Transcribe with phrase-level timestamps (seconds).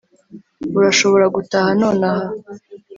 [0.77, 2.27] urashobora gutaha nonaha